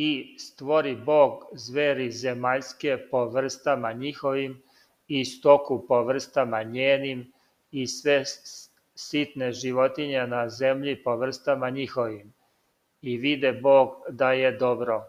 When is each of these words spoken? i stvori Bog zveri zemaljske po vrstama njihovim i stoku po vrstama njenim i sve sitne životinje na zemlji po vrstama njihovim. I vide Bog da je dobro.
i 0.00 0.36
stvori 0.38 0.96
Bog 0.96 1.44
zveri 1.52 2.10
zemaljske 2.10 2.98
po 3.10 3.24
vrstama 3.24 3.92
njihovim 3.92 4.62
i 5.08 5.24
stoku 5.24 5.84
po 5.88 6.02
vrstama 6.04 6.62
njenim 6.62 7.32
i 7.70 7.86
sve 7.86 8.22
sitne 8.94 9.52
životinje 9.52 10.26
na 10.26 10.48
zemlji 10.48 11.02
po 11.02 11.16
vrstama 11.16 11.70
njihovim. 11.70 12.32
I 13.02 13.16
vide 13.16 13.52
Bog 13.52 13.90
da 14.10 14.32
je 14.32 14.52
dobro. 14.52 15.04